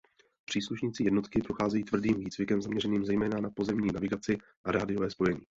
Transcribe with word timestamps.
Příslušníci 0.45 1.03
jednotky 1.03 1.41
procházejí 1.41 1.83
tvrdým 1.83 2.17
výcvikem 2.19 2.61
zaměřeným 2.61 3.05
zejména 3.05 3.39
na 3.41 3.49
pozemní 3.49 3.87
navigaci 3.93 4.37
a 4.63 4.71
radiové 4.71 5.09
spojení. 5.09 5.41